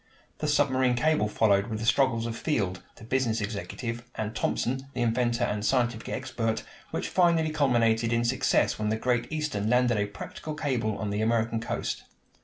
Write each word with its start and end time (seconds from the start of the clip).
The 0.39 0.47
submarine 0.47 0.95
cable 0.95 1.27
followed 1.29 1.67
with 1.67 1.77
the 1.77 1.85
struggles 1.85 2.25
of 2.25 2.35
Field, 2.35 2.81
the 2.95 3.03
business 3.03 3.39
executive, 3.39 4.01
and 4.15 4.35
Thomson, 4.35 4.87
the 4.95 5.03
inventor 5.03 5.43
and 5.43 5.63
scientific 5.63 6.09
expert, 6.09 6.63
which 6.89 7.07
finally 7.07 7.51
culminated 7.51 8.11
in 8.11 8.25
success 8.25 8.79
when 8.79 8.89
the 8.89 8.95
Great 8.97 9.31
Eastern 9.31 9.69
landed 9.69 9.99
a 9.99 10.07
practical 10.07 10.55
cable 10.55 10.97
on 10.97 11.11
the 11.11 11.21
American 11.21 11.59
coast. 11.59 12.01